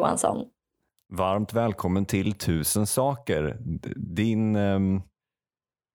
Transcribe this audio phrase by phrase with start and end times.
[0.00, 0.46] Johansson.
[1.12, 3.56] Varmt välkommen till Tusen saker.
[3.96, 4.96] Din, um,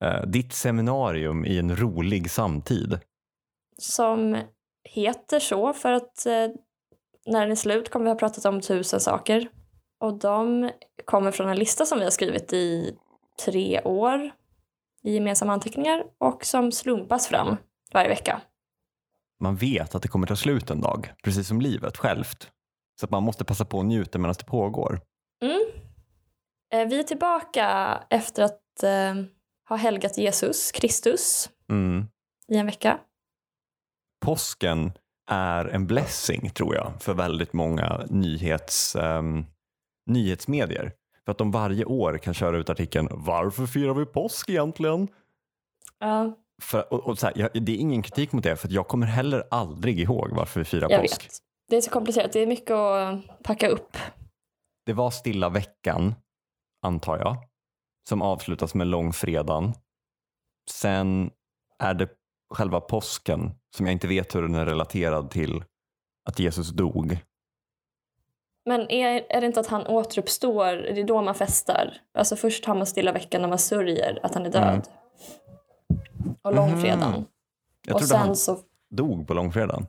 [0.05, 2.99] uh, ditt seminarium i en rolig samtid.
[3.77, 4.37] Som
[4.83, 6.55] heter så för att uh,
[7.25, 9.47] när den är slut kommer vi ha pratat om tusen saker.
[9.99, 10.71] Och de
[11.05, 12.97] kommer från en lista som vi har skrivit i
[13.45, 14.31] tre år
[15.03, 17.55] i gemensamma anteckningar och som slumpas fram
[17.93, 18.41] varje vecka.
[19.39, 22.51] Man vet att det kommer ta slut en dag, precis som livet självt.
[22.99, 25.01] Så att man måste passa på att njuta medan det pågår.
[25.43, 25.65] Mm.
[26.73, 29.15] Eh, vi är tillbaka efter att eh,
[29.69, 32.05] ha helgat Jesus, Kristus, mm.
[32.47, 32.99] i en vecka.
[34.25, 34.91] Påsken
[35.31, 39.45] är en blessing, tror jag, för väldigt många nyhets, um,
[40.09, 40.91] nyhetsmedier.
[41.25, 45.07] För att de varje år kan köra ut artikeln “Varför firar vi påsk egentligen?”
[45.99, 46.37] Ja.
[46.61, 49.43] För, och, och här, jag, det är ingen kritik mot det, för jag kommer heller
[49.51, 51.25] aldrig ihåg varför vi firar jag påsk.
[51.25, 51.39] Vet.
[51.67, 53.97] Det är så komplicerat, det är mycket att packa upp.
[54.85, 56.15] Det var stilla veckan,
[56.81, 57.37] antar jag,
[58.09, 59.73] som avslutas med långfredagen.
[60.71, 61.31] Sen
[61.79, 62.09] är det
[62.53, 65.63] själva påsken, som jag inte vet hur den är relaterad till
[66.29, 67.17] att Jesus dog.
[68.65, 71.97] Men är, är det inte att han återuppstår, det är då man festar?
[72.13, 74.87] Alltså först har man stilla veckan när man sörjer att han är död.
[75.89, 76.35] Mm.
[76.41, 77.13] Och långfredagen.
[77.13, 77.25] Mm.
[77.87, 78.59] Jag trodde han så...
[78.89, 79.87] dog på långfredagen.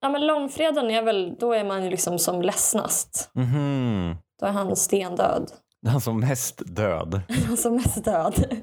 [0.00, 3.30] Ja men långfredagen är väl, då är man ju liksom som ledsnast.
[3.34, 4.16] Mm.
[4.40, 5.52] Då är han stendöd.
[5.86, 7.20] Han som mest död.
[7.46, 8.62] han som mest död.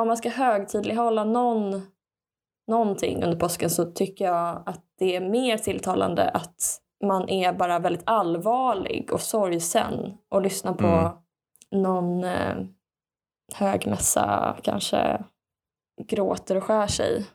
[0.00, 1.82] Om man ska högtidlighålla någon,
[2.68, 7.78] någonting under påsken så tycker jag att det är mer tilltalande att man är bara
[7.78, 11.12] väldigt allvarlig och sorgsen och lyssnar på mm.
[11.70, 12.56] någon eh,
[13.54, 15.24] högmässa kanske
[16.08, 17.26] gråter och skär sig.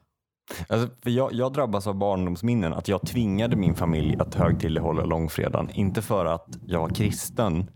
[0.69, 5.69] Alltså, för jag, jag, drabbas av barndomsminnen att jag tvingade min familj att högtidlighålla långfredagen.
[5.69, 7.71] Inte för att jag var kristen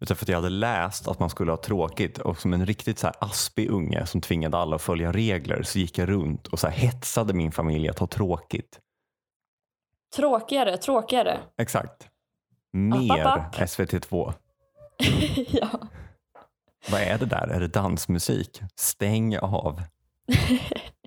[0.00, 2.98] utan för att jag hade läst att man skulle ha tråkigt och som en riktigt
[2.98, 6.58] så här aspig unge som tvingade alla att följa regler så gick jag runt och
[6.58, 8.80] så här hetsade min familj att ha tråkigt.
[10.16, 11.38] Tråkigare, tråkigare.
[11.58, 12.08] Exakt.
[12.72, 13.54] Mer app, app, app.
[13.60, 14.32] SVT2.
[15.50, 15.68] ja.
[16.90, 17.48] Vad är det där?
[17.48, 18.62] Är det dansmusik?
[18.76, 19.82] Stäng av.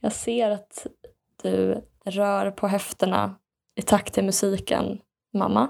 [0.00, 0.86] jag ser att
[1.42, 3.38] du rör på höfterna
[3.74, 5.00] i takt till musiken,
[5.34, 5.68] mamma.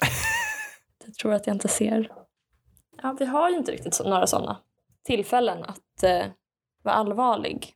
[1.06, 2.12] Jag tror att jag inte ser.
[3.02, 4.60] Ja, vi har ju inte riktigt så, några sådana
[5.04, 6.26] tillfällen att eh,
[6.82, 7.72] vara allvarlig.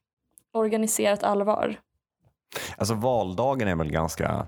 [0.52, 1.80] Organiserat allvar.
[2.76, 4.46] Alltså valdagen är väl ganska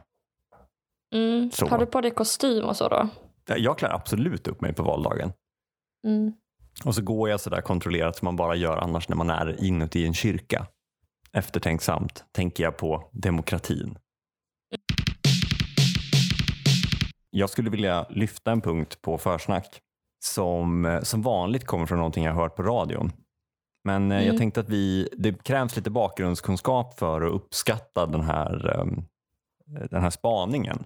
[1.15, 1.51] mm.
[1.71, 3.09] Har du på dig kostym och så då?
[3.47, 5.33] Jag klär absolut upp mig på valdagen.
[6.05, 6.33] Mm.
[6.85, 10.07] Och så går jag sådär kontrollerat som man bara gör annars när man är inuti
[10.07, 10.67] en kyrka.
[11.33, 13.99] Eftertänksamt tänker jag på demokratin.
[17.31, 19.81] Jag skulle vilja lyfta en punkt på försnack
[20.25, 23.13] som som vanligt kommer från någonting jag hört på radion.
[23.85, 24.29] Men eh, mm.
[24.29, 29.05] jag tänkte att vi, det krävs lite bakgrundskunskap för att uppskatta den här, ehm,
[29.91, 30.85] den här spaningen.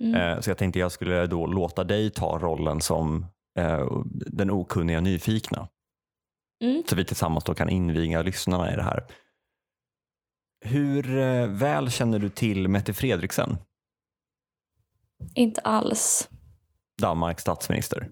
[0.00, 0.14] Mm.
[0.14, 3.26] Eh, så jag tänkte jag skulle då låta dig ta rollen som
[4.10, 5.68] den okunniga nyfikna.
[6.64, 6.82] Mm.
[6.88, 9.06] Så vi tillsammans då kan inviga lyssnarna i det här.
[10.64, 11.02] Hur
[11.46, 13.58] väl känner du till Mette Fredriksen?
[15.34, 16.28] Inte alls.
[17.02, 18.10] Danmarks statsminister.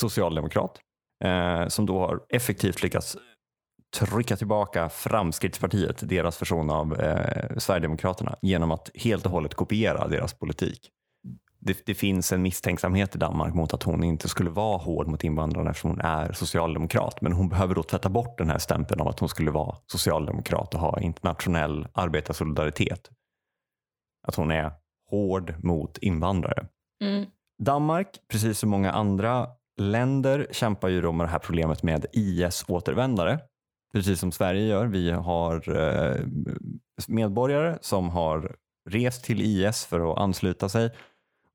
[0.00, 0.80] Socialdemokrat.
[1.24, 3.16] Eh, som då har effektivt lyckats
[3.98, 10.34] trycka tillbaka Framskrittspartiet, deras version av eh, Sverigedemokraterna, genom att helt och hållet kopiera deras
[10.34, 10.90] politik.
[11.66, 15.24] Det, det, finns en misstänksamhet i Danmark mot att hon inte skulle vara hård mot
[15.24, 17.20] invandrarna eftersom hon är socialdemokrat.
[17.20, 20.74] Men hon behöver då tvätta bort den här stämpeln av att hon skulle vara socialdemokrat
[20.74, 23.10] och ha internationell arbetarsolidaritet.
[24.28, 24.72] Att hon är
[25.10, 26.66] hård mot invandrare.
[27.04, 27.26] Mm.
[27.62, 29.48] Danmark, precis som många andra
[29.80, 33.38] länder, kämpar ju då med det här problemet med IS-återvändare.
[33.92, 34.86] Precis som Sverige gör.
[34.86, 36.16] Vi har eh,
[37.08, 38.56] medborgare som har
[38.90, 40.90] rest till IS för att ansluta sig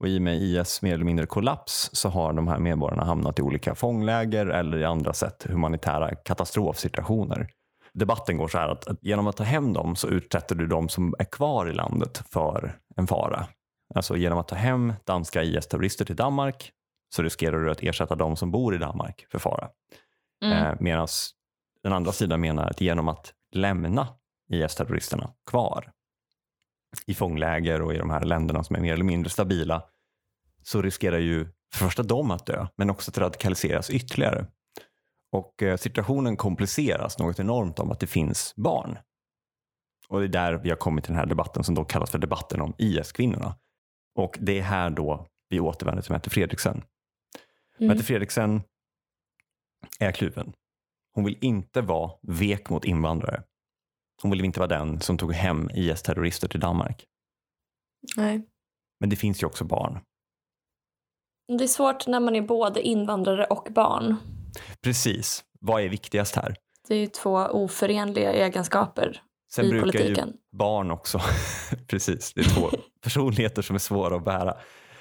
[0.01, 3.39] och i och med IS mer eller mindre kollaps så har de här medborgarna hamnat
[3.39, 7.49] i olika fångläger eller i andra sätt humanitära katastrofsituationer.
[7.93, 10.89] Debatten går så här att, att genom att ta hem dem så utsätter du de
[10.89, 13.47] som är kvar i landet för en fara.
[13.95, 16.71] Alltså genom att ta hem danska IS-terrorister till Danmark
[17.15, 19.69] så riskerar du att ersätta de som bor i Danmark för fara.
[20.45, 20.57] Mm.
[20.57, 21.07] Eh, Medan
[21.83, 24.07] den andra sidan menar att genom att lämna
[24.51, 25.91] IS-terroristerna kvar
[27.07, 29.83] i fångläger och i de här länderna som är mer eller mindre stabila
[30.63, 34.45] så riskerar ju för första de att dö men också att radikaliseras ytterligare.
[35.31, 38.97] Och eh, situationen kompliceras något enormt om att det finns barn.
[40.07, 42.19] Och det är där vi har kommit till den här debatten som då kallas för
[42.19, 43.55] debatten om IS-kvinnorna.
[44.15, 46.83] Och det är här då vi återvänder till Mette Fredriksen.
[47.79, 47.87] Mm.
[47.87, 48.61] Mette Fredriksen
[49.99, 50.53] är kluven.
[51.13, 53.43] Hon vill inte vara vek mot invandrare.
[54.21, 57.05] Hon vill inte vara den som tog hem IS-terrorister till Danmark.
[58.17, 58.41] Nej.
[58.99, 59.99] Men det finns ju också barn.
[61.57, 64.15] Det är svårt när man är både invandrare och barn.
[64.83, 65.43] Precis.
[65.59, 66.55] Vad är viktigast här?
[66.87, 69.21] Det är ju två oförenliga egenskaper
[69.51, 70.27] Sen i brukar politiken.
[70.27, 71.21] ju barn också,
[71.87, 72.69] precis, det är två
[73.03, 74.57] personligheter som är svåra att bära.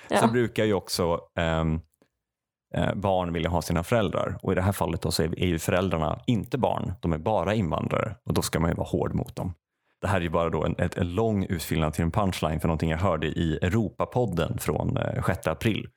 [0.09, 0.21] Ja.
[0.21, 5.03] Sen brukar ju också eh, barn vilja ha sina föräldrar och i det här fallet
[5.03, 8.71] då så är, ju föräldrarna inte barn, de är bara invandrare och då ska man
[8.71, 9.55] ju vara hård mot dem.
[10.01, 12.69] Det här är ju bara då en, ett, en lång utfyllnad till en punchline för
[12.69, 15.89] någonting jag hörde i Europapodden från eh, 6 april.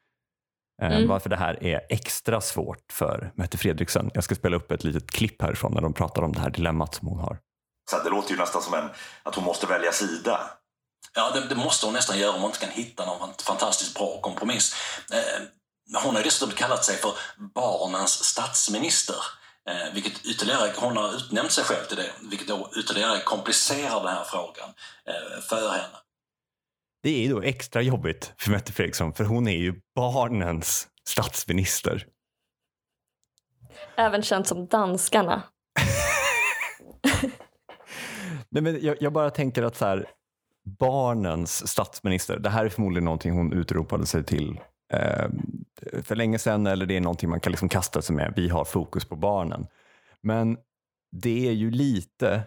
[0.81, 1.07] Eh, Mm.
[1.07, 4.11] Varför det här är extra svårt för Mette Fredriksen.
[4.13, 6.95] Jag ska spela upp ett litet klipp härifrån när de pratar om det här dilemmat
[6.95, 7.37] som hon har.
[7.91, 8.89] Så det låter ju nästan som en,
[9.23, 10.39] att hon måste välja sida.
[11.15, 13.95] Ja, det, det måste hon nästan göra om hon inte kan hitta någon fant- fantastiskt
[13.97, 14.75] bra kompromiss.
[15.13, 17.11] Eh, hon har dessutom kallat sig för
[17.53, 19.15] barnens statsminister.
[19.69, 24.13] Eh, vilket ytterligare, hon har utnämnt sig själv till det, vilket då ytterligare komplicerar den
[24.13, 24.69] här frågan
[25.07, 25.97] eh, för henne.
[27.03, 32.07] Det är då extra jobbigt för Mette Fredriksson för hon är ju barnens statsminister.
[33.97, 35.44] Även känt som danskarna.
[38.50, 40.05] Nej, men jag, jag bara tänker att så här,
[40.79, 44.59] barnens statsminister, det här är förmodligen någonting hon utropade sig till
[44.94, 45.29] eh,
[46.03, 48.33] för länge sedan eller det är någonting man kan liksom kasta sig med.
[48.35, 49.67] Vi har fokus på barnen.
[50.21, 50.57] Men
[51.11, 52.44] det är ju lite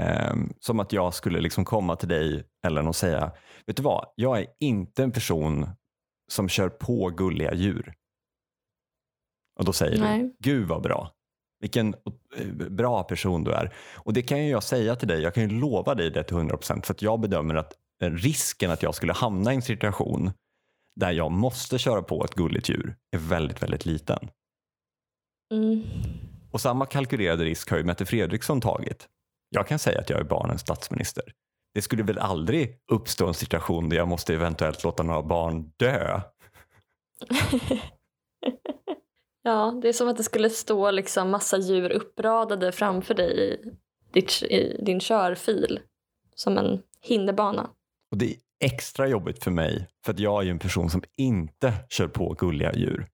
[0.00, 3.32] eh, som att jag skulle liksom komma till dig Ellen och säga,
[3.66, 5.68] vet du vad, jag är inte en person
[6.30, 7.94] som kör på gulliga djur.
[9.58, 10.22] Och då säger Nej.
[10.22, 11.10] du, gud vad bra.
[11.60, 11.94] Vilken
[12.36, 13.74] eh, bra person du är.
[13.96, 16.36] Och det kan ju jag säga till dig, jag kan ju lova dig det till
[16.36, 20.30] 100% för att jag bedömer att eh, risken att jag skulle hamna i en situation
[20.96, 24.28] där jag måste köra på ett gulligt djur är väldigt, väldigt liten.
[25.54, 25.82] Mm.
[26.50, 29.08] Och samma kalkylerade risk har ju Mette Fredriksson tagit.
[29.50, 31.24] Jag kan säga att jag är barnens statsminister.
[31.74, 36.20] Det skulle väl aldrig uppstå en situation där jag måste eventuellt låta några barn dö.
[39.42, 43.70] Ja, det är som att det skulle stå liksom massa djur uppradade framför dig i,
[44.12, 45.80] ditt, i din körfil.
[46.34, 47.70] Som en hinderbana.
[48.10, 51.02] Och det är extra jobbigt för mig för att jag är ju en person som
[51.16, 53.08] inte kör på gulliga djur.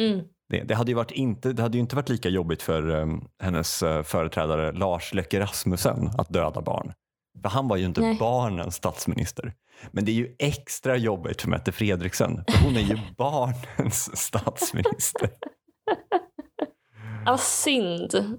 [0.00, 0.20] Mm.
[0.48, 3.28] Det, det, hade ju varit inte, det hade ju inte varit lika jobbigt för um,
[3.42, 6.92] hennes uh, företrädare Lars Løkke Rasmussen att döda barn.
[7.42, 8.16] För han var ju inte Nej.
[8.18, 9.54] barnens statsminister.
[9.90, 15.30] Men det är ju extra jobbigt för Mette Fredriksen för hon är ju barnens statsminister.
[17.26, 18.38] Vad synd.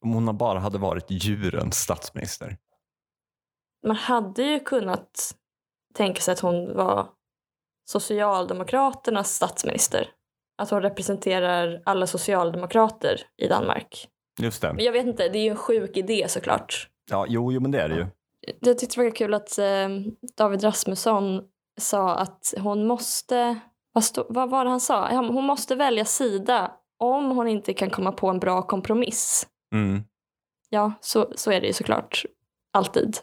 [0.00, 2.56] Om hon bara hade varit djurens statsminister.
[3.86, 5.34] Man hade ju kunnat
[5.94, 7.08] tänka sig att hon var
[7.84, 10.10] Socialdemokraternas statsminister.
[10.58, 14.08] Att hon representerar alla socialdemokrater i Danmark.
[14.40, 14.72] Just det.
[14.72, 16.88] Men jag vet inte, det är ju en sjuk idé såklart.
[17.10, 18.06] Ja, jo, jo, men det är det ju.
[18.60, 19.88] Jag tyckte det var kul att eh,
[20.36, 21.42] David Rasmusson
[21.80, 23.58] sa att hon måste,
[23.92, 25.16] vad, stå, vad var det han sa?
[25.16, 29.46] Hon måste välja sida om hon inte kan komma på en bra kompromiss.
[29.74, 30.02] Mm.
[30.68, 32.24] Ja, så, så är det ju såklart.
[32.72, 33.16] Alltid.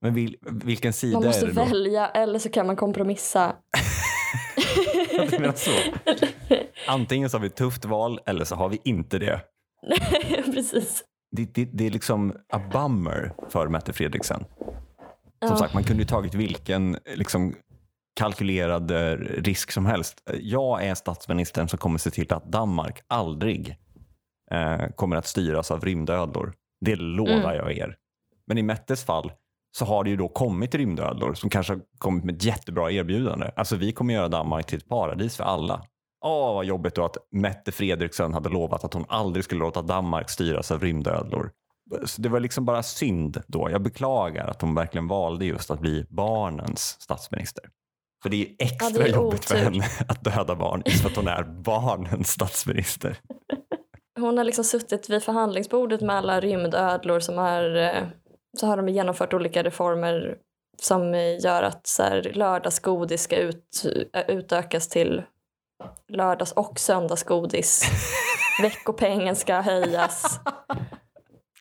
[0.00, 1.64] Men vil, vilken sida Man måste är det då?
[1.64, 3.56] välja eller så kan man kompromissa.
[5.54, 5.70] Så?
[6.88, 9.40] Antingen så har vi ett tufft val eller så har vi inte det.
[10.44, 11.04] Precis.
[11.36, 14.44] Det, det, det är liksom a bummer för Mette Fredriksen.
[15.44, 15.56] Som Ja.
[15.56, 17.54] sagt, man kunde ju tagit vilken liksom,
[18.20, 20.22] kalkylerad eh, risk som helst.
[20.40, 23.76] Jag är statsministern som kommer se till att Danmark aldrig
[24.50, 26.54] eh, kommer att styras av rymdödlor.
[26.80, 27.56] Det lovar Mm.
[27.56, 27.96] jag er.
[28.46, 29.32] Men i Mettes fall
[29.76, 33.50] så har det ju då kommit rymdödlor som kanske har kommit med ett jättebra erbjudande.
[33.56, 35.82] Alltså vi kommer göra Danmark till ett paradis för alla.
[36.26, 40.30] Åh, vad jobbigt då att Mette Fredriksson hade lovat att hon aldrig skulle låta Danmark
[40.30, 41.50] styras av rymdödlor.
[42.04, 43.70] Så det var liksom bara synd då.
[43.70, 47.64] Jag beklagar att hon verkligen valde just att bli barnens statsminister.
[48.22, 51.10] För det är ju extra Ja, är jobbigt för henne att döda barn just för
[51.10, 53.18] att hon är barnens statsminister.
[54.20, 58.06] Hon har liksom suttit vid förhandlingsbordet med alla rymdödlor som har, eh,
[58.60, 60.38] så har de genomfört olika reformer
[60.82, 65.22] som gör att så här, lördagsgodis ska ut, eh, utökas till
[66.08, 67.82] lördags och söndagsgodis.
[68.62, 70.40] Veckopengen ska höjas.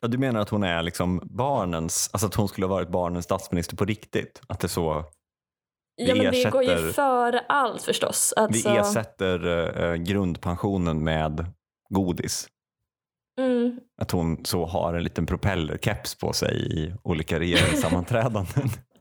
[0.01, 3.25] Ja, du menar att hon är liksom barnens, alltså att hon skulle ha varit barnens
[3.25, 4.41] statsminister på riktigt?
[4.47, 5.05] Att det är så,
[5.95, 8.33] Ja, men det går ju ersätter- före allt förstås.
[8.37, 9.47] Alltså, vi ersätter
[9.83, 11.45] eh, grundpensionen med
[11.89, 12.47] godis?
[13.41, 13.79] Mm.
[14.01, 18.69] Att hon så har en liten propellerkeps på sig i olika regeringssammanträdanden.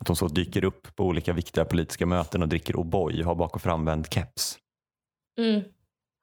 [0.00, 3.34] Att hon så dyker upp på olika viktiga politiska möten och dricker O'boy och har
[3.34, 4.58] bak och framvänd keps.
[5.38, 5.62] Mm.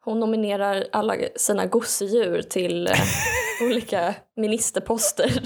[0.05, 2.93] Hon nominerar alla sina gosedjur till eh,
[3.61, 5.41] olika ministerposter.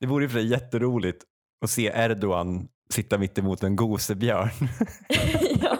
[0.00, 1.24] Det vore för sig jätteroligt
[1.64, 4.50] att se Erdogan sitta mitt emot en gosebjörn.
[5.62, 5.76] ja.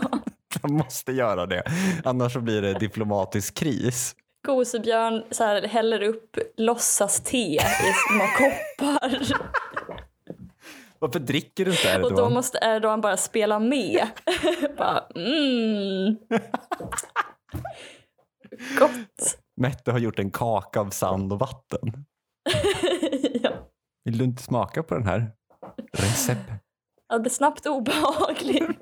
[0.62, 1.62] Han måste göra det,
[2.04, 4.16] annars så blir det diplomatisk kris.
[4.46, 7.58] Gosebjörn så här, häller upp låtsas-te i
[8.08, 9.20] små koppar.
[11.00, 12.16] Varför dricker du inte Och Erdogan?
[12.16, 14.06] då måste Erdogan bara spela med.
[14.76, 16.16] bara, mm.
[18.78, 19.38] Gott.
[19.56, 22.04] Mette har gjort en kaka av sand och vatten.
[23.42, 23.50] ja.
[24.04, 25.32] Vill du inte smaka på den här?
[25.92, 26.50] Recept.
[27.08, 28.78] Ja, Det blir snabbt obehagligt.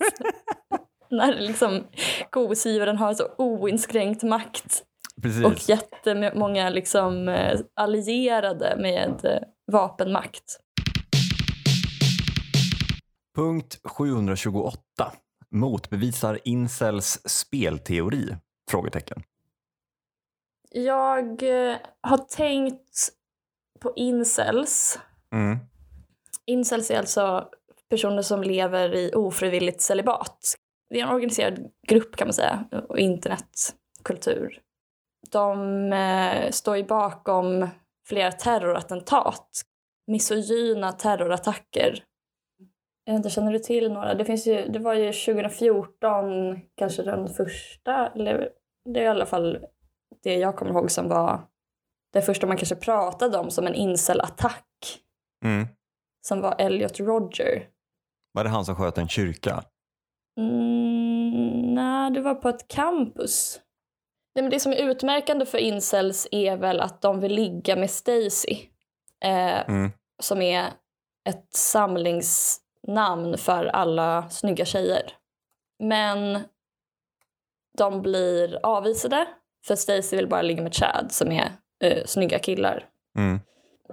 [1.11, 1.85] När liksom
[2.31, 4.83] gosgivaren har så oinskränkt makt
[5.23, 5.45] Precis.
[5.45, 9.41] och jättemånga liksom eh, allierade med eh,
[9.73, 10.61] vapenmakt.
[13.39, 15.13] Punkt 728.
[15.51, 18.37] Motbevisar incels spelteori?
[18.71, 19.23] Frågetecken.
[20.71, 23.09] Jag eh, har tänkt
[23.81, 24.99] på incels.
[25.33, 25.59] Mm.
[26.47, 27.49] Incels är alltså
[27.91, 30.55] personer som lever i ofrivilligt celibat.
[30.91, 34.61] Det är en organiserad grupp kan man säga, och internetkultur.
[35.31, 37.69] De eh, står ju bakom
[38.07, 39.63] flera terrorattentat,
[40.07, 42.05] misogyna terrorattacker.
[43.09, 44.15] Jag inte, känner du till några?
[44.15, 48.49] Det, finns ju, det var ju 2014 kanske den första, eller
[48.95, 49.59] det är i alla fall
[50.23, 51.41] det jag kommer ihåg som var
[52.13, 54.65] det första man kanske pratade om som en incel-attack
[55.45, 55.67] Mm.
[56.27, 57.69] som var Elliot Roger.
[58.33, 59.65] Var det han som sköt en kyrka?
[60.41, 63.61] Mm, nej, det var på ett campus.
[64.35, 67.91] Nej, men det som är utmärkande för incels är väl att de vill ligga med
[67.91, 68.57] Stacy.
[69.25, 69.91] Eh, Mm.
[70.23, 70.65] som är
[71.29, 71.53] ett
[72.87, 75.13] samlingsnamn för alla snygga tjejer.
[75.79, 76.41] Men
[77.79, 79.27] de blir avvisade
[79.67, 81.53] för Stacy vill bara ligga med Chad som är
[81.85, 82.89] eh, snygga killar.
[83.19, 83.41] Mm.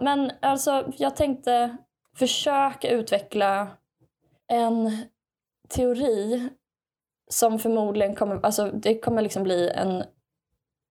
[0.01, 1.77] Men alltså, jag tänkte
[2.15, 3.68] försöka utveckla
[4.48, 4.98] en
[5.70, 6.50] teori
[7.30, 10.04] som förmodligen kommer, alltså det kommer liksom bli en,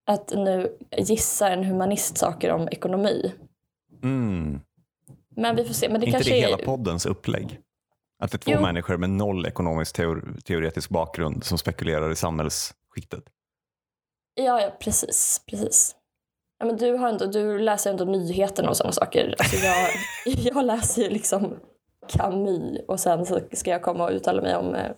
[0.07, 3.33] att nu gissa en humanist saker om ekonomi.
[4.03, 4.61] Mm.
[5.37, 5.89] Men vi får se.
[5.89, 7.61] Men det inte kanske det hela är, poddens upplägg?
[8.19, 8.61] Att det är två Jo.
[8.61, 13.25] människor med noll ekonomisk teor- teoretisk bakgrund som spekulerar i samhällsskiktet.
[14.35, 15.43] Ja, ja, precis.
[15.51, 15.97] precis.
[16.59, 19.35] Ja, men du, har ändå, du läser ändå nyheterna och sådana saker.
[19.39, 19.89] Alltså jag,
[20.55, 21.57] jag läser ju liksom
[22.09, 24.93] Camus och sen så ska jag komma och uttala mig om eh,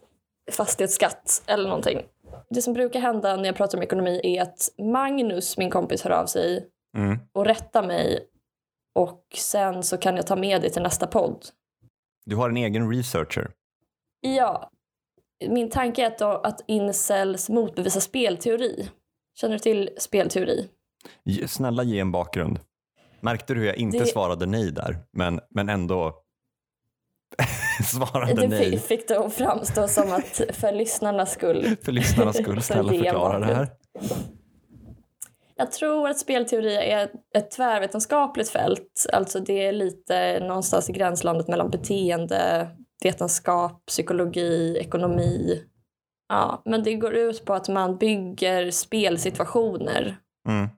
[0.52, 2.02] fastighetsskatt eller någonting.
[2.50, 6.10] Det som brukar hända när jag pratar om ekonomi är att Magnus, min kompis, hör
[6.10, 7.18] av sig Mm.
[7.32, 8.26] och rättar mig
[8.94, 11.46] och sen så kan jag ta med det till nästa podd.
[12.26, 13.50] Du har en egen researcher.
[14.20, 14.70] Ja,
[15.48, 18.88] min tanke är att, då, att incels motbevisar spelteori.
[19.40, 20.68] Känner du till spelteori?
[21.46, 22.58] Snälla ge en bakgrund.
[23.20, 24.98] Märkte du hur jag inte Det- svarade nej där?
[25.12, 26.14] Men, men ändå
[27.84, 28.70] svarade Det nej.
[28.70, 31.76] fick, fick det att framstå som att för lyssnarnas skull.
[31.82, 33.68] För lyssnarnas skull, snälla förklara det här.
[35.58, 39.06] Jag tror att spelteori är ett tvärvetenskapligt fält.
[39.12, 42.68] Alltså det är lite någonstans i gränslandet mellan beteende,
[43.04, 45.62] vetenskap, psykologi, ekonomi.
[46.28, 50.16] Ja, men det går ut på att man bygger spelsituationer.
[50.48, 50.68] Mm.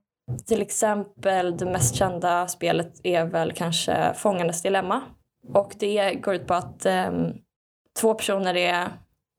[0.46, 5.02] Till exempel det mest kända spelet är väl kanske Fångarnas dilemma.
[5.54, 7.32] Och det går ut på att ehm,
[8.00, 8.88] två personer är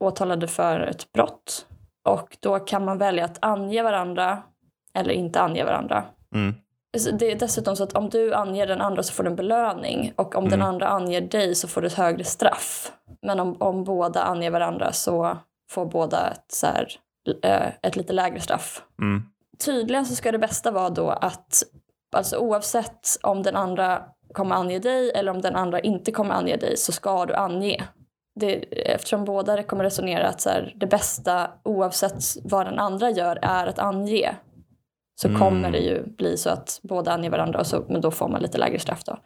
[0.03, 1.65] åtalade för ett brott.
[2.08, 4.43] Och då kan man välja att ange varandra
[4.93, 6.03] eller inte ange varandra.
[6.36, 6.55] Mm.
[7.19, 10.13] Det är dessutom så att om du anger den andra så får du en belöning
[10.15, 10.67] och om den Mm.
[10.67, 12.91] andra anger dig så får du ett högre straff.
[13.22, 15.38] Men om, om båda anger varandra så
[15.72, 16.88] får båda ett, så här,
[17.43, 18.81] eh, ett lite lägre straff.
[19.01, 19.24] Mm.
[19.65, 21.63] Tydligen så ska det bästa vara då att
[22.15, 24.03] alltså oavsett om den andra
[24.34, 27.84] kommer ange dig eller om den andra inte kommer ange dig så ska du ange.
[28.39, 28.55] Det,
[28.93, 33.67] eftersom båda kommer resonera att så här, det bästa oavsett vad den andra gör är
[33.67, 34.36] att ange
[35.21, 35.39] så Mm.
[35.39, 38.41] kommer det ju bli så att båda anger varandra och så, men då får man
[38.41, 39.17] lite lägre straff då.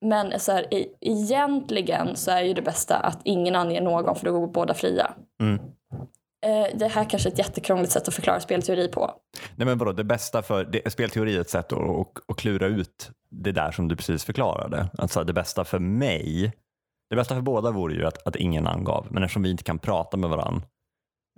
[0.00, 4.26] Men så här, e- egentligen så är ju det bästa att ingen anger någon för
[4.26, 5.10] då går båda fria.
[5.40, 5.54] Mm.
[6.46, 9.10] Eh, det här kanske är ett jättekrångligt sätt att förklara spelteori på.
[9.56, 12.66] Nej men vadå, det bästa för, det, spelteori är ett sätt att, att, att klura
[12.66, 14.88] ut det där som du precis förklarade.
[14.98, 16.52] Alltså det bästa för mig,
[17.10, 19.78] det bästa för båda vore ju att, att ingen angav, men eftersom vi inte kan
[19.78, 20.62] prata med varandra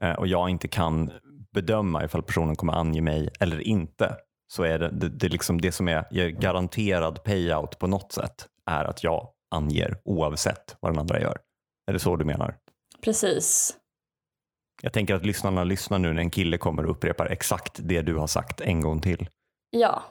[0.02, 1.11] eh, och jag inte kan
[1.52, 4.16] bedöma ifall personen kommer ange mig eller inte
[4.52, 8.85] så är det, det, det, liksom det som är garanterad payout på något sätt är
[8.85, 11.38] att jag anger oavsett vad den andra gör.
[11.87, 12.56] Är det så du menar?
[13.04, 13.76] Precis.
[14.82, 18.16] Jag tänker att lyssnarna lyssnar nu när en kille kommer och upprepar exakt det du
[18.16, 19.28] har sagt en gång till.
[19.71, 20.02] Ja,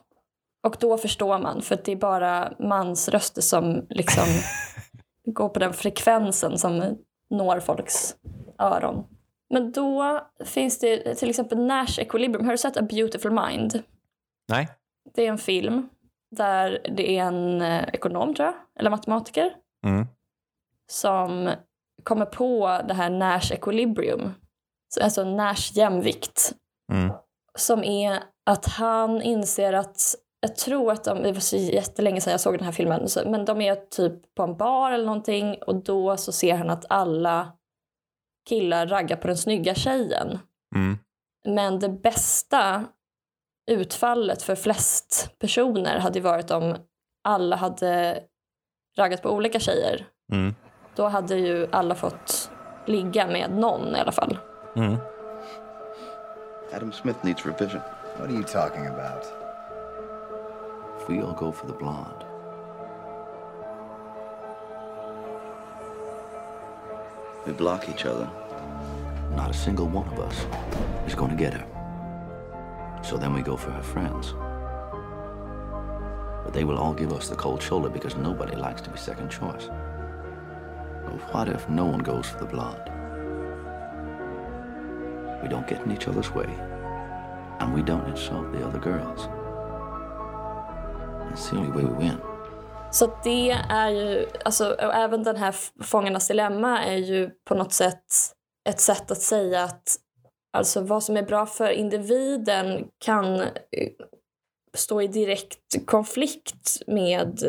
[0.68, 4.24] och då förstår man för det är bara mansröster som liksom
[5.34, 6.98] går på den frekvensen som
[7.30, 8.16] når folks
[8.60, 9.04] öron.
[9.52, 12.46] Men då finns det till exempel Nash Equilibrium.
[12.46, 13.84] Har du sett A Beautiful Mind?
[14.50, 14.70] Nej.
[15.16, 15.90] Det är en film
[16.36, 19.54] där det är en eh, ekonom, tror jag, eller matematiker,
[19.86, 20.08] Mm.
[20.92, 21.50] som
[22.04, 24.32] kommer på det här Nash Equilibrium,
[24.94, 26.54] Så- alltså Nash jämvikt,
[26.94, 27.14] Mm.
[27.58, 32.32] som är att han inser att jag tror att de, det var så jättelänge sedan
[32.32, 35.76] jag såg den här filmen, men de är typ på en bar eller någonting och
[35.84, 37.52] då så ser han att alla
[38.50, 40.40] killar raggar på den snygga tjejen.
[40.76, 40.98] Mm.
[41.46, 42.86] Men det bästa
[43.72, 46.76] utfallet för flest personer hade varit om
[47.24, 48.24] alla hade
[48.98, 50.08] raggat på olika tjejer.
[50.32, 50.56] Mm.
[50.96, 52.52] Då hade ju alla fått
[52.86, 54.38] ligga med någon i alla fall.
[54.76, 54.98] Mm.
[56.76, 57.82] Adam Smith needs revision.
[58.18, 59.26] What are you talking about?
[61.02, 62.31] If we all go for the blonde,
[67.46, 68.30] we block each other.
[69.36, 70.46] Not a single one of us
[71.08, 71.66] is going to get her.
[73.04, 74.34] So then we go for her friends.
[76.44, 79.30] But they will all give us the cold shoulder because nobody likes to be second
[79.30, 79.70] choice.
[81.06, 82.90] But what if no one goes for the blonde?
[85.42, 86.54] We don't get in each other's way,
[87.60, 89.28] and we don't insult the other girls.
[91.30, 92.22] That's the only way we win.
[92.92, 97.74] Så det är ju, alltså, och även den här Fångarnas dilemma är ju på något
[97.74, 98.04] sätt
[98.70, 99.96] ett sätt att säga att
[100.54, 103.48] alltså vad som är bra för individen kan eh,
[104.74, 107.40] stå i direkt konflikt med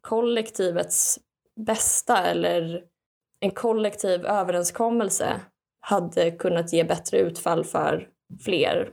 [0.00, 1.18] kollektivets
[1.60, 2.82] bästa eller
[3.40, 5.40] en kollektiv överenskommelse
[5.80, 8.08] hade kunnat ge bättre utfall för
[8.44, 8.90] fler.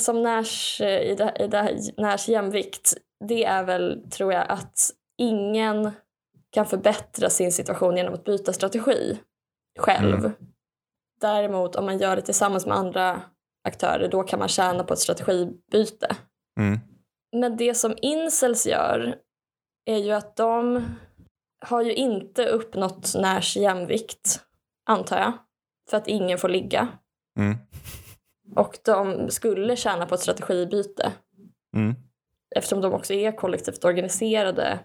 [0.00, 2.94] Som Nash, eh, i det, i det Nash jämvikt,
[3.26, 5.90] det är väl, tror jag, att ingen
[6.50, 9.18] kan förbättra sin situation genom att byta strategi
[9.78, 10.18] själv.
[10.18, 10.32] Mm.
[11.20, 13.22] Däremot om man gör det tillsammans med andra
[13.64, 16.16] aktörer, då kan man tjäna på ett strategibyte.
[16.60, 16.78] Mm.
[17.36, 19.16] Men det som incels gör
[19.84, 20.84] är ju att de
[21.66, 24.40] har ju inte uppnått Nash jämvikt,
[24.86, 25.32] antar jag,
[25.90, 26.88] för att ingen får ligga.
[27.38, 27.56] Mm.
[28.56, 31.12] Och de skulle tjäna på ett strategibyte.
[32.54, 34.78] Eftersom de också är kollektivt organiserade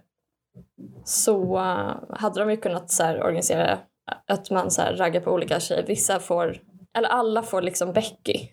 [1.03, 3.79] så uh, hade de ju kunnat så här, organisera
[4.27, 5.85] att man så här, raggar på olika tjejer.
[5.87, 6.61] Vissa får,
[6.97, 8.47] eller alla får liksom Becky.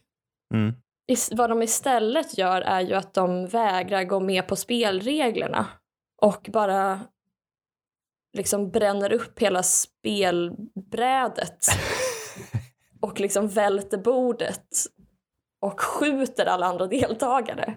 [0.55, 0.75] Mm.
[1.33, 5.67] Vad de istället gör är ju att de vägrar gå med på spelreglerna
[6.23, 7.01] och bara
[8.37, 11.59] liksom bränner upp hela spelbrädet
[13.01, 14.69] och liksom välter bordet
[15.61, 17.77] och skjuter alla andra deltagare.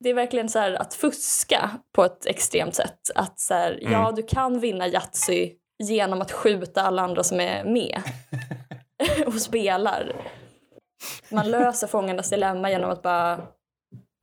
[0.00, 2.98] Det är verkligen så här att fuska på ett extremt sätt.
[3.14, 4.14] Att så här, ja, Mm.
[4.14, 8.02] du kan vinna Yatzy genom att skjuta alla andra som är med
[9.26, 10.16] och spelar.
[11.28, 13.40] Man löser fångarnas dilemma genom att bara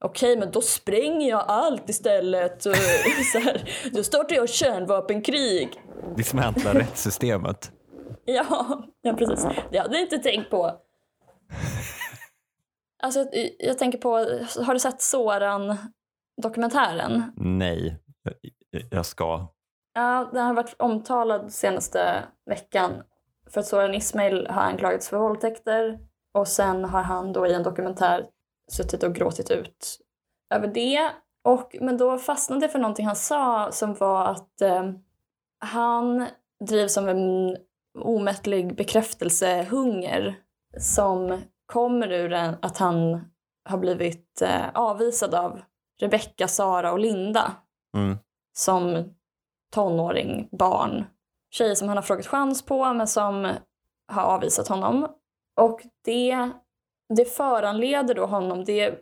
[0.06, 2.66] Okej, men då spränger jag allt istället.
[2.66, 2.76] Och
[3.34, 5.82] så här, då startar jag kärnvapenkrig.
[6.18, 7.72] Dismantla rättssystemet.
[8.30, 9.46] Ja, ja, precis.
[9.72, 10.72] Det hade jag inte tänkt på.
[13.04, 14.10] Alltså, jag, jag tänker på,
[14.66, 17.24] har du sett Soran-dokumentären?
[17.38, 18.34] Nej, jag-
[18.92, 19.48] jag ska.
[19.94, 22.94] Ja, den har varit omtalad senaste veckan.
[23.50, 26.00] För att Soran Ismail har anklagats för våldtäkter.
[26.34, 28.26] Och sen har han då i en dokumentär
[28.72, 30.00] suttit och gråtit ut
[30.56, 31.10] över det.
[31.44, 34.92] Och, men då fastnade jag för någonting han sa som var att eh,
[35.60, 36.26] han
[36.68, 37.58] drivs av en
[38.00, 40.36] omättlig bekräftelsehunger
[40.80, 41.42] som
[41.74, 43.22] kommer ur att han
[43.70, 45.62] har blivit eh, avvisad av
[46.02, 47.56] Rebecca, Sara och Linda
[47.98, 48.18] Mm.
[48.58, 49.14] som
[49.74, 51.06] tonåring, barn.
[51.52, 53.52] Tjejer som han har frågat chans på men som
[54.12, 55.08] har avvisat honom.
[55.62, 56.50] Och det,
[57.16, 59.00] det föranleder då honom, det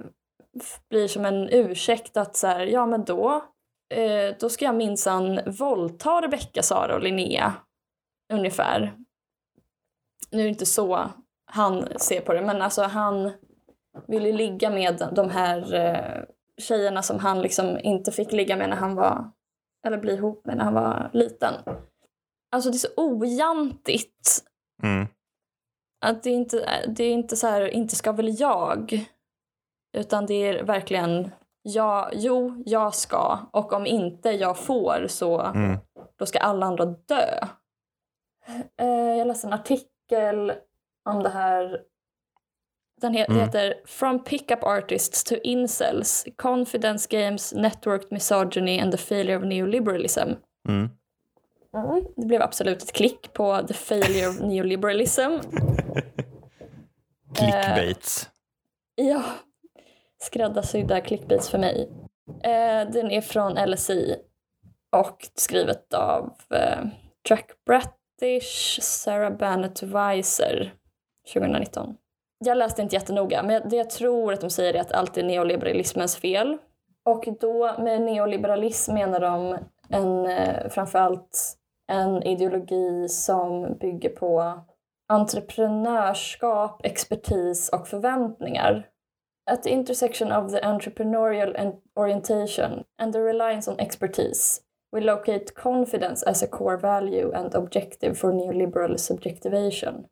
[0.90, 3.44] blir som en ursäkt att så här, ja men då,
[3.94, 7.54] eh, då ska jag minsann våldta Rebecca, Sara och Linnea.
[8.34, 8.94] Ungefär.
[10.32, 11.10] Nu är det inte så
[11.56, 13.32] han ser på det, men alltså han
[14.08, 16.24] vill ju ligga med de här eh,
[16.58, 19.32] tjejerna som han liksom inte fick ligga med när han var,
[19.88, 21.54] eller bli ihop med när han var liten.
[22.52, 24.42] Alltså det är så ojantigt
[24.84, 25.08] Mm.
[26.06, 29.06] att det är inte, det är inte så här, inte ska väl jag.
[29.98, 33.40] Utan det är verkligen, ja, jo, jag ska.
[33.52, 35.78] Och om inte jag får så Mm.
[36.16, 37.40] då ska alla andra dö.
[38.82, 40.54] Eh, jag läste en artikel
[41.06, 41.82] om det här.
[43.02, 43.42] Den he- Mm.
[43.42, 50.30] heter From Pickup Artists to Incels, Confidence Games, Networked Misogyny and the Failure of Neoliberalism.
[50.70, 50.90] Mm.
[52.16, 55.22] Det blev absolut ett klick på The Failure of Neoliberalism.
[57.36, 58.30] Clickbaits.
[58.96, 59.24] Ja,
[60.18, 61.90] skräddarsydda clickbaits för mig.
[62.44, 64.16] Eh, den är från LSI
[64.92, 66.86] och skrivet av eh,
[67.30, 70.74] Jack Bratish, Sarah Bannett Weiser
[71.34, 71.96] 2019.
[72.46, 75.24] Jag läste inte jättenoga, men det jag tror att de säger är att allt är
[75.24, 76.58] neoliberalismens fel.
[77.06, 79.58] Och då med neoliberalism menar de
[79.90, 81.58] en, eh, framförallt
[81.92, 84.60] en ideologi som bygger på
[85.08, 88.88] entreprenörskap, expertis och förväntningar.
[89.52, 94.62] At the intersection of the entrepreneurial orientation and the reliance on expertise,
[94.92, 100.06] we locate confidence as a core value and objective for neoliberal subjectivation.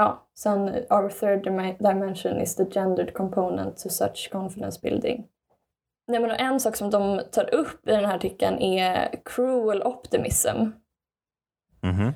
[0.00, 5.28] Ja, sen our third dim- dimension is the gendered component to such confidence building.
[6.06, 10.56] Nej, men en sak som de tar upp i den här artikeln är cruel optimism
[11.82, 12.12] Mhm.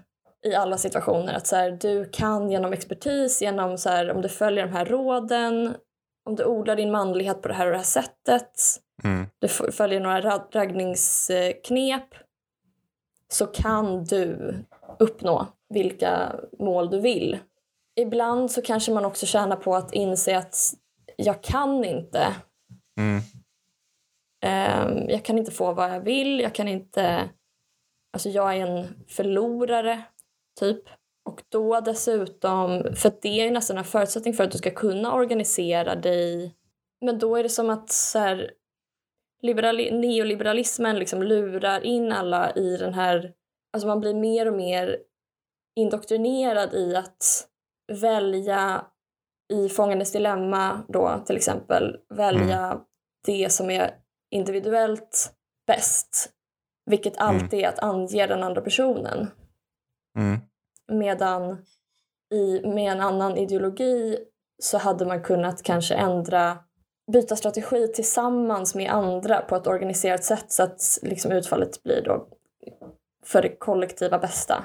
[0.47, 1.35] i alla situationer.
[1.35, 4.85] Att så här, du kan genom expertis, genom så här, om du följer de här
[4.85, 5.77] råden,
[6.25, 8.53] om du odlar din manlighet på det här och det här sättet,
[9.05, 9.27] Mm.
[9.39, 12.05] du följer några ra- raggningsknep,
[13.33, 14.55] så kan du
[14.99, 17.39] uppnå vilka mål du vill.
[18.01, 20.57] Ibland så kanske man också tjänar på att inse att
[21.25, 22.35] jag kan inte.
[22.99, 23.21] Mm.
[24.41, 26.41] Ehm, jag kan inte få vad jag vill.
[26.41, 27.31] Jag kan inte...
[28.13, 30.03] Alltså jag är en förlorare,
[30.61, 30.83] typ.
[31.25, 35.15] Och då dessutom, för det är ju nästan en förutsättning för att du ska kunna
[35.15, 36.55] organisera dig.
[37.01, 38.51] Men då är det som att så här,
[39.43, 43.33] liberali- neoliberalismen liksom lurar in alla i den här...
[43.73, 44.99] Alltså man blir mer och mer
[45.77, 47.49] indoktrinerad i att
[47.93, 48.87] välja
[49.49, 52.81] i Fångarnas dilemma då till exempel välja
[53.27, 53.95] det som är
[54.31, 55.33] individuellt
[55.67, 56.31] bäst.
[56.87, 59.31] Vilket alltid är att ange den andra personen.
[60.19, 60.39] Mm.
[60.93, 61.65] Medan
[62.35, 64.19] i, med en annan ideologi
[64.63, 66.59] så hade man kunnat kanske ändra
[67.13, 72.29] byta strategi tillsammans med andra på ett organiserat sätt så att liksom utfallet blir då
[73.25, 74.65] för det kollektiva bästa.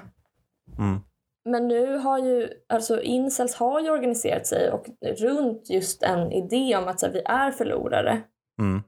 [0.78, 1.00] Mm.
[1.46, 6.76] Men nu har ju, alltså incels har ju organiserat sig och runt just en idé
[6.76, 8.22] om att så här, vi är förlorare.
[8.60, 8.82] Mm.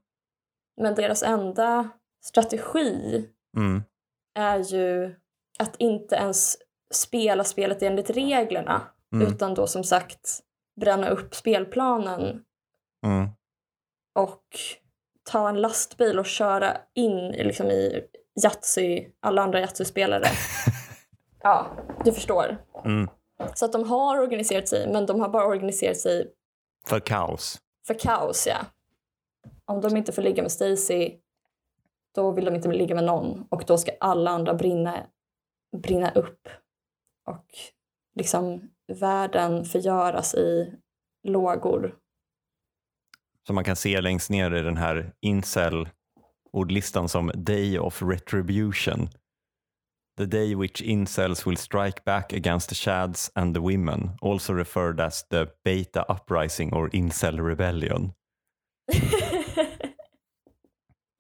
[0.82, 1.89] Men deras enda
[2.26, 3.26] strategi
[3.58, 3.84] Mm.
[4.39, 5.15] är ju
[5.60, 6.58] att inte ens
[6.94, 8.82] spela spelet enligt reglerna
[9.13, 9.28] Mm.
[9.28, 10.39] utan då som sagt
[10.82, 12.44] bränna upp spelplanen
[13.06, 13.30] Mm.
[14.20, 14.44] och
[15.32, 18.04] ta en lastbil och köra in i, liksom, i
[18.44, 20.26] Yatzy, alla andra Yatzy-spelare.
[21.45, 21.67] ja,
[22.05, 22.58] du förstår.
[22.86, 23.10] Mm.
[23.55, 26.34] Så att de har organiserat sig, men de har bara organiserat sig
[26.88, 27.60] För kaos.
[27.88, 28.58] för kaos, ja.
[29.65, 31.15] Om de inte får ligga med Stacy,
[32.15, 35.08] då vill de inte ligga med någon och då ska alla andra brinna,
[35.77, 36.47] brinna upp.
[37.27, 37.45] Och
[38.15, 40.73] liksom världen förgöras i
[41.23, 41.95] lågor.
[43.47, 49.10] Som man kan se längst ner i den här incel-ordlistan som Day of Retribution.
[50.17, 54.99] The day which incels will strike back against the shads and the women, also referred
[54.99, 58.13] as the beta uprising or incel rebellion.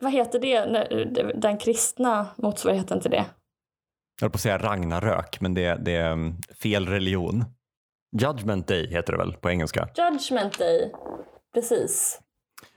[0.01, 0.65] Vad heter det?
[1.35, 3.25] Den kristna motsvarigheten till det?
[4.19, 7.45] Jag höll på att säga Ragnarök, men det, det är mm, fel religion.
[8.17, 9.89] Judgment Day heter det väl på engelska.
[9.97, 10.91] Judgment Day.
[11.53, 12.21] Precis.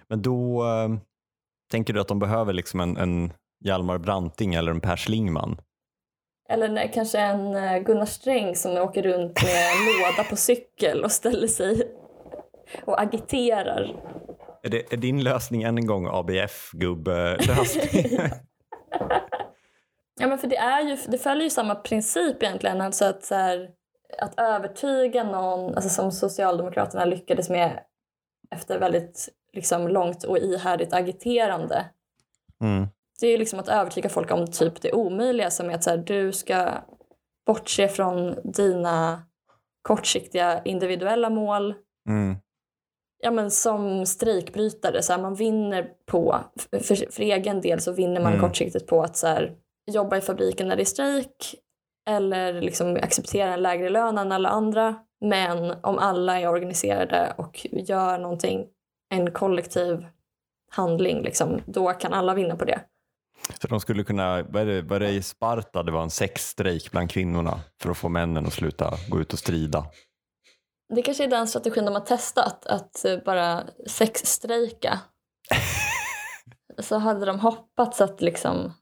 [0.08, 0.88] Men då eh,
[1.70, 3.32] tänker du att de behöver liksom en, en
[3.64, 5.60] Hjalmar Branting eller en Per Schlingman?
[6.48, 11.04] Eller när, kanske en eh, Gunnar Sträng som åker runt med en låda på cykel
[11.04, 11.92] och ställer sig
[12.84, 14.02] och agiterar.
[14.62, 18.18] Är, det, är din lösning än en gång ABF-gubbe-lösning?
[20.20, 22.80] Ja, men för det, är ju, det följer ju samma princip egentligen.
[22.80, 23.70] Alltså att, så här,
[24.18, 27.80] att övertyga någon, alltså som Socialdemokraterna lyckades med
[28.50, 31.84] efter väldigt liksom, långt och ihärdigt agiterande.
[32.60, 32.88] mm.
[33.20, 35.90] Det är ju liksom att övertyga folk om typ det omöjliga som är att så
[35.90, 36.70] här, du ska
[37.46, 39.22] bortse från dina
[39.82, 41.74] kortsiktiga individuella mål.
[42.08, 42.36] Mm.
[43.22, 46.38] Ja, men som strejkbrytare, så här, man vinner på,
[46.72, 48.40] för, för egen del så vinner man Mm.
[48.40, 49.56] kortsiktigt på att så här,
[49.90, 51.54] jobba i fabriken när det är strejk
[52.10, 54.96] eller liksom acceptera en lägre lön än alla andra.
[55.20, 58.66] Men om alla är organiserade och gör någonting,
[59.14, 60.06] en kollektiv
[60.70, 62.80] handling, liksom, då kan alla vinna på det.
[63.60, 66.10] Så de skulle kunna, vad är, det, vad är det i Sparta, det var en
[66.10, 69.86] sexstrejk bland kvinnorna för att få männen att sluta gå ut och strida.
[70.94, 75.00] Det kanske är den strategin de har testat, att eh, bara sexstrejka.
[76.78, 78.72] Så hade de hoppats att liksom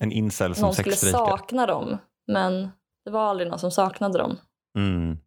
[0.00, 1.98] En incel som någon skulle sakna dem.
[2.32, 2.70] Men
[3.04, 4.38] det var aldrig någon som saknade dem.
[4.78, 5.18] Mm.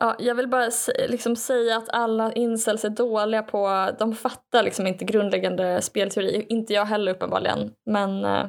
[0.00, 0.70] Ja, jag vill bara
[1.08, 3.90] liksom säga att alla incels är dåliga på...
[3.98, 6.46] De fattar liksom inte grundläggande spelteori.
[6.48, 7.72] Inte jag heller uppenbarligen.
[7.90, 8.46] Men eh,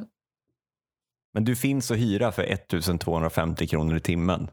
[1.33, 4.51] Men du finns att hyra för 1250 kronor i timmen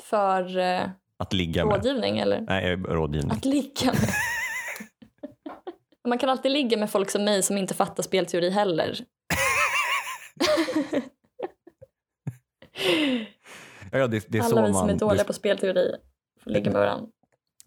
[0.00, 0.82] för eh,
[1.18, 1.74] att ligga med.
[1.74, 2.40] rådgivning eller?
[2.40, 3.32] Nej, rådgivning.
[3.32, 3.96] Att ligga med.
[6.08, 8.98] Man kan alltid ligga med folk som mig som inte fattar spelteori heller.
[13.92, 15.96] Ja, det, det är Alla vi som är dåliga det, på spelteori
[16.44, 17.08] får ligga med varandra.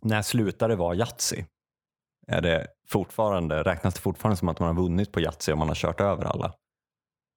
[0.01, 1.43] när slutar det vara Yatzy?
[2.27, 5.67] Är det fortfarande, räknas det fortfarande som att man har vunnit på Yatzy om man
[5.67, 6.53] har kört över alla?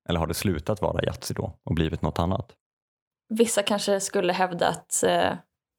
[0.09, 2.53] Eller har det slutat vara Yatzy då och blivit något annat?
[3.29, 5.33] Vissa kanske skulle hävda att, eh,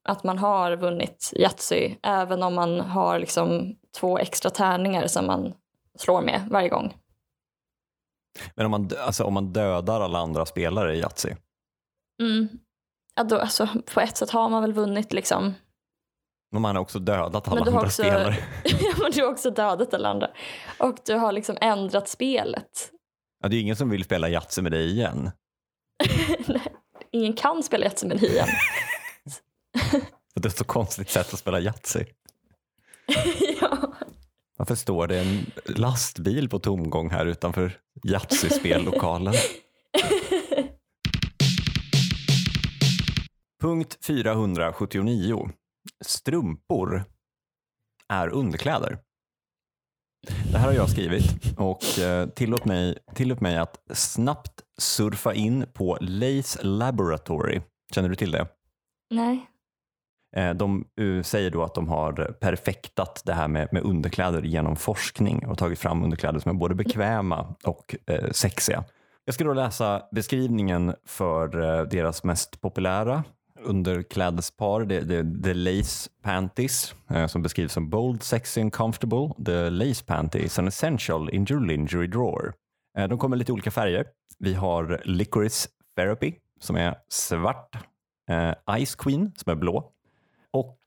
[0.10, 5.54] att man har vunnit Yatzy även om man har liksom två extra tärningar som man
[5.98, 6.93] slår med varje gång.
[8.56, 11.30] Men om man, alltså, om man dödar alla andra spelare i Yatzy?
[12.22, 12.48] Mm.
[13.19, 15.53] Ja, då, alltså, på ett sätt har man väl vunnit liksom.
[16.51, 18.36] Men man har också dödat alla andra också, spelare.
[18.63, 20.29] ja, men du har också dödat alla andra.
[20.77, 22.91] Och du har liksom ändrat spelet.
[23.43, 25.32] Ja, det är ingen som vill spela Yatzy med dig igen.
[27.12, 28.47] Ingen kan spela Yatzy med dig igen.
[30.36, 32.05] Det är ett så konstigt sätt att spela Yatzy.
[33.62, 33.93] ja.
[34.58, 39.34] Varför står det en lastbil på tomgång här utanför Yatzy-spellokalen?
[43.62, 45.50] Punkt 479.
[46.06, 47.04] Strumpor
[48.10, 48.98] är underkläder.
[50.52, 51.24] Det här har jag skrivit
[51.58, 57.62] och eh, tillåt mig, tillåt mig att snabbt surfa in på Lace Laboratory.
[57.95, 58.48] Känner du till det?
[59.10, 59.45] Nej.
[60.36, 64.76] Eh, De eh, säger då att de har perfektat det här med, med underkläder genom
[64.76, 67.95] forskning och tagit fram underkläder som är både bekväma och
[68.32, 68.84] sexiga.
[69.26, 71.48] Jag ska då läsa beskrivningen för
[71.86, 73.24] deras mest populära
[73.63, 74.86] underklädespar.
[74.86, 79.30] Det är The Lace Panties eh, som beskrivs som bold, sexy and comfortable.
[79.45, 82.54] The Lace Panty is an essential in your lingerie drawer.
[82.98, 84.06] Eh, De kommer i lite olika färger.
[84.39, 87.76] Vi har Licorice Therapy som är svart,
[88.30, 89.91] eh, Ice Queen som är blå
[90.52, 90.78] och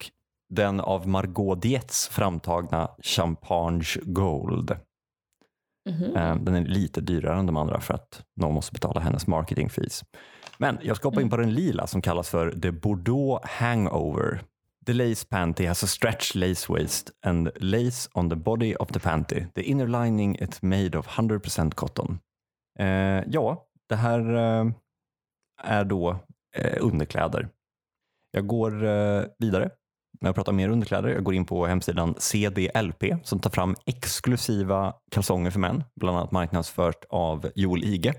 [0.50, 4.76] den av Margot Dietz framtagna Champagne Gold.
[5.90, 6.16] Mhm.
[6.16, 9.68] Eh, Den är lite dyrare än de andra för att någon måste betala hennes marketing
[9.70, 10.04] fees.
[10.62, 14.42] Men jag ska hoppa in på den lila som kallas för The Bordeaux Hangover.
[14.86, 19.00] The lace panty has a stretch lace waist and lace on the body of the
[19.00, 19.46] panty.
[19.54, 22.18] The inner lining is made of 100% cotton.
[22.78, 24.72] Eh, ja, det här eh,
[25.62, 26.16] är då
[26.56, 27.48] eh, underkläder.
[28.30, 29.70] Jag går eh, vidare
[30.20, 31.08] när jag pratar mer underkläder.
[31.08, 36.32] Jag går in på hemsidan CDLP som tar fram exklusiva kalsonger för män, bland annat
[36.32, 38.14] marknadsfört av Joel Ige.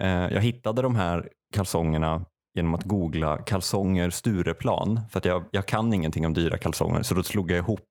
[0.00, 5.66] Eh, jag hittade de här kalsongerna genom att googla kalsonger Stureplan för att jag, jag
[5.66, 7.88] kan ingenting om dyra kalsonger så då slog jag ihop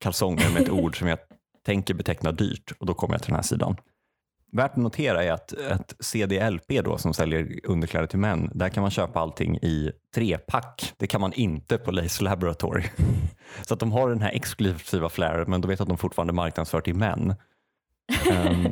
[0.00, 1.18] kalsonger med ett ord som jag
[1.66, 3.76] tänker beteckna dyrt och då kom jag till den här sidan.
[4.52, 8.82] Värt att notera är att, att CDLP då, som säljer underkläder till män, där kan
[8.82, 10.94] man köpa allting i trepack.
[10.96, 12.84] Det kan man inte på Lace Laboratory.
[13.62, 16.80] Så att de har den här exklusiva flaren men då vet att de fortfarande marknadsför
[16.80, 17.34] till män.
[18.30, 18.68] Ehm,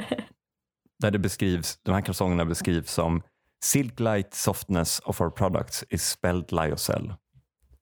[0.98, 3.22] där det beskrivs, de här kalsongerna beskrivs som
[3.66, 7.18] Silk light softness of our products is spelled lyocell.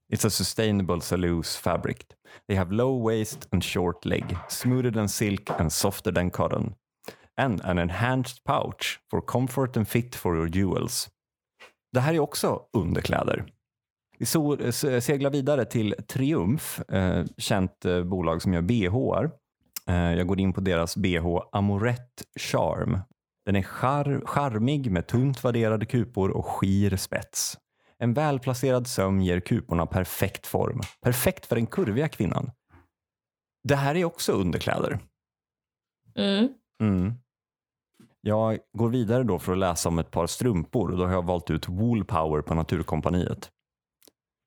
[0.09, 2.07] It's a sustainable cellulose fabric.
[2.49, 6.75] They have low waist and short leg, smoother than silk and softer than cotton.
[7.37, 11.11] And an enhanced pouch for comfort and fit for your jewels.
[11.93, 13.45] Det här är också underkläder.
[14.19, 14.27] Vi
[15.01, 19.31] seglar vidare till Triumf, eh, känt eh, bolag som gör bh.
[19.87, 22.99] Eh, jag går in på deras bh Amorette Charm.
[23.45, 27.59] Den är char- charmig med tunt vadderade kupor och skir spets.
[27.99, 30.81] En välplacerad söm ger kuporna perfekt form.
[31.03, 32.51] Perfekt för den kurviga kvinnan.
[33.65, 34.99] Det här är också underkläder.
[36.15, 36.49] Mm.
[36.81, 37.15] Mm.
[38.21, 41.25] Jag går vidare då för att läsa om ett par strumpor och då har jag
[41.25, 43.51] valt ut Wool Power på Naturkompaniet.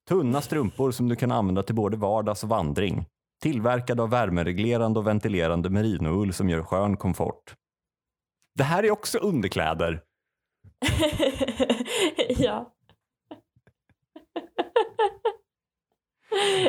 [0.10, 3.06] Tunna strumpor som du kan använda till både vardags och vandring.
[3.42, 7.56] Tillverkade av värmereglerande och ventilerande merinoull som gör skön komfort.
[8.58, 10.04] Det här är också underkläder.
[12.30, 12.74] ja.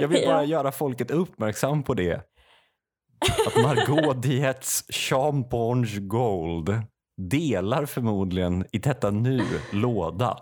[0.01, 0.44] Jag vill bara Ja.
[0.44, 2.14] göra folket uppmärksam på det.
[3.46, 6.70] Att Margot Dietz Champagne Gold
[7.16, 9.40] delar förmodligen i detta nu
[9.72, 10.38] låda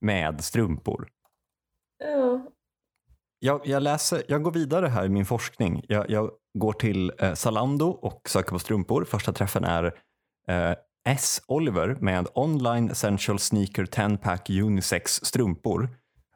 [0.00, 1.08] med strumpor.
[1.98, 2.46] Ja.
[3.44, 5.84] Jag, jag, läser, jag går vidare här i min forskning.
[5.88, 9.04] Jag, jag går till eh, Zalando och söker på strumpor.
[9.04, 9.84] Första träffen är
[10.48, 10.74] eh,
[11.08, 11.42] S.
[11.46, 15.88] Oliver med Online Essential Sneaker 10-pack Unisex strumpor.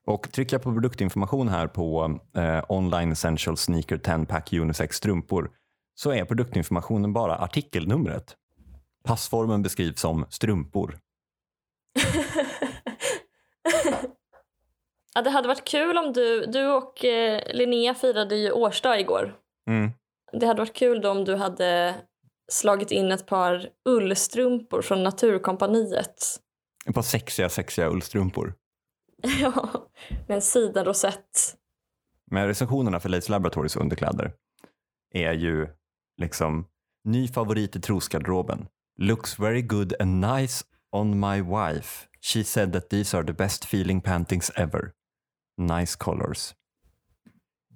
[0.06, 5.50] Och trycker jag på produktinformation här på eh, Online Essential Sneaker 10-pack Unisex strumpor
[5.94, 8.36] så är produktinformationen bara artikelnumret.
[9.04, 10.98] Passformen beskrivs som strumpor.
[15.16, 19.34] ja, det hade varit kul om du, du och eh, Linnea firade ju årsdag igår.
[19.70, 19.90] Mm.
[20.32, 21.94] Det hade varit kul då om du hade
[22.52, 26.40] slagit in ett par ullstrumpor från Naturkompaniet.
[26.86, 28.54] Ett par sexiga, sexiga ullstrumpor.
[29.40, 29.88] Ja,
[30.28, 31.56] med en sidenrosett.
[32.30, 34.32] Men recensionerna för Lace Laboratories underkläder
[35.14, 35.68] är ju
[36.16, 36.66] liksom
[37.04, 38.66] ny favorit i trosgarderoben.
[38.98, 42.06] Looks very good and nice on my wife.
[42.20, 44.95] She said that these are the best feeling pantings ever.
[45.58, 46.54] Nice colors.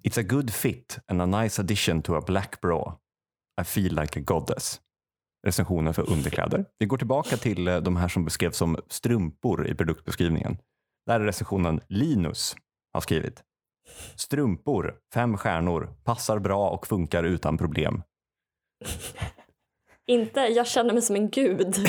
[0.03, 2.99] It's a good fit and a nice addition to a black bra.
[3.61, 4.81] I feel like a goddess.
[5.47, 6.65] Recensioner för underkläder.
[6.79, 10.59] Vi går tillbaka till eh, de här som beskrevs som strumpor i produktbeskrivningen.
[11.07, 12.57] Där är recensionen Linus
[12.93, 13.43] har skrivit.
[14.17, 18.03] Strumpor, fem stjärnor, passar bra och funkar utan problem.
[20.07, 21.77] Inte jag känner mig som en gud.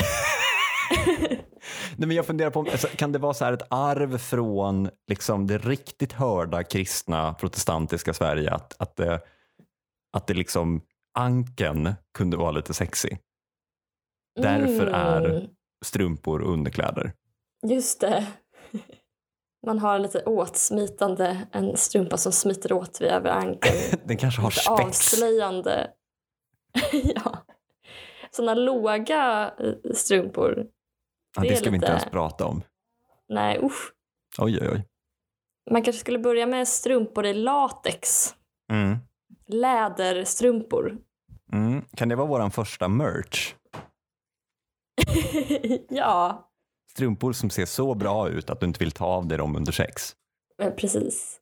[1.96, 5.48] Nej, men jag funderar på, alltså, kan det vara så här ett arv från liksom,
[5.48, 9.22] det riktigt hörda kristna protestantiska Sverige att, att, det,
[10.14, 10.82] att det liksom
[11.20, 13.10] anken kunde vara lite sexy.
[14.42, 15.48] Därför är Mm,
[15.86, 17.14] strumpor och underkläder.
[17.68, 18.28] Just det.
[19.68, 23.76] Man har lite åtsmitande, en strumpa som smiter åt vid över ankeln.
[24.06, 25.14] Den kanske har Lite spex.
[25.14, 25.92] avslöjande.
[27.16, 27.38] ja.
[28.32, 30.66] Såna låga eh, strumpor.
[31.36, 32.64] Det det ska vi inte lite- ens prata om.
[33.30, 33.94] Nej, usch.
[34.40, 34.88] Oj, oj, oj.
[35.72, 38.36] Man kanske skulle börja med strumpor i latex.
[38.72, 38.98] Mm.
[39.48, 40.98] Läderstrumpor.
[41.54, 41.86] Mm.
[41.96, 43.56] Kan det vara vår första merch?
[45.90, 46.48] ja,
[46.92, 49.72] Strumpor som ser så bra ut att du inte vill ta av dig dem under
[49.72, 50.16] sex.
[50.58, 51.38] men precis.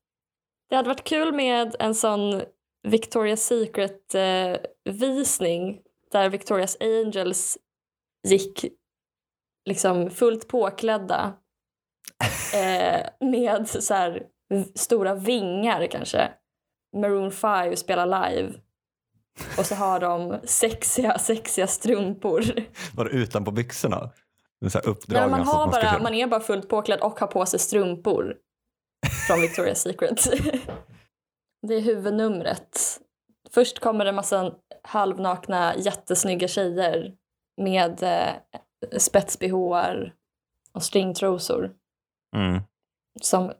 [0.69, 2.41] Det hade varit kul med en sån
[2.87, 7.57] Victoria's Secret-visning där Victoria's Angels
[8.27, 8.65] gick
[9.65, 11.33] liksom fullt påklädda
[12.55, 14.23] eh, med så här
[14.75, 16.31] stora vingar kanske.
[16.97, 18.53] Maroon 5 spelar live.
[19.57, 22.43] Och så har de sexiga, sexiga strumpor.
[22.95, 24.09] Var det utanpå byxorna?
[24.61, 27.19] En så här Nej, man, har man bara, köra- man är bara fullt påklädd och
[27.19, 28.35] har på sig strumpor
[29.27, 30.27] från Victoria's Secret.
[31.67, 32.99] det är huvudnumret.
[33.51, 34.51] Först kommer det en massa
[34.83, 37.13] halvnakna jättesnygga tjejer
[37.61, 38.03] med
[38.91, 40.11] eh, spets-bh
[40.73, 41.75] och stringtrosor
[42.35, 42.61] Mm.
[43.21, 43.51] som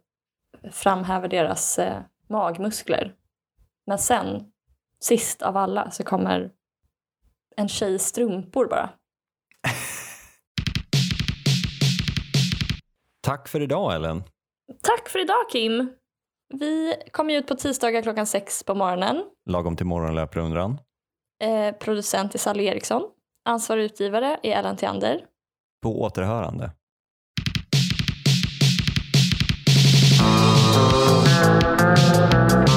[0.72, 3.14] framhäver deras eh, magmuskler.
[3.86, 4.52] Men sen,
[5.00, 6.50] sist av alla, så kommer
[7.56, 8.90] en tjej i strumpor bara.
[13.22, 14.22] Tack för idag Ellen.
[14.82, 15.92] Tack för idag Kim!
[16.54, 19.24] Vi kommer ut på tisdagar klockan sex på morgonen.
[19.50, 20.78] Lagom till morgonlöprundan.
[21.42, 23.02] Eh, producent är Sally Eriksson.
[23.50, 25.24] Ansvarig utgivare är Ellen Theander.
[25.82, 26.70] På återhörande.
[32.20, 32.70] Thank